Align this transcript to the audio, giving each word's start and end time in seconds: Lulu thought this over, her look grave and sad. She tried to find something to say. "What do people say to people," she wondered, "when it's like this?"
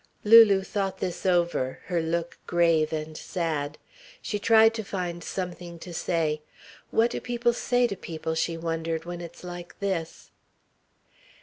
Lulu 0.23 0.63
thought 0.63 0.97
this 0.97 1.27
over, 1.27 1.79
her 1.85 2.01
look 2.01 2.39
grave 2.47 2.91
and 2.91 3.15
sad. 3.15 3.77
She 4.19 4.39
tried 4.39 4.73
to 4.73 4.83
find 4.83 5.23
something 5.23 5.77
to 5.77 5.93
say. 5.93 6.41
"What 6.89 7.11
do 7.11 7.21
people 7.21 7.53
say 7.53 7.85
to 7.85 7.95
people," 7.95 8.33
she 8.33 8.57
wondered, 8.57 9.05
"when 9.05 9.21
it's 9.21 9.43
like 9.43 9.79
this?" 9.79 10.31